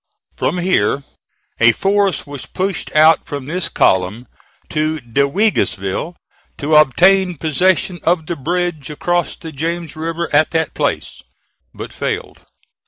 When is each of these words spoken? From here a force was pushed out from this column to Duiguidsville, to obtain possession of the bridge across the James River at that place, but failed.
From 0.35 0.57
here 0.57 1.03
a 1.59 1.73
force 1.73 2.25
was 2.25 2.47
pushed 2.47 2.91
out 2.95 3.27
from 3.27 3.45
this 3.45 3.69
column 3.69 4.25
to 4.69 4.99
Duiguidsville, 4.99 6.15
to 6.57 6.75
obtain 6.75 7.37
possession 7.37 7.99
of 8.01 8.25
the 8.25 8.35
bridge 8.35 8.89
across 8.89 9.35
the 9.35 9.51
James 9.51 9.95
River 9.95 10.27
at 10.33 10.49
that 10.49 10.73
place, 10.73 11.21
but 11.71 11.93
failed. 11.93 12.39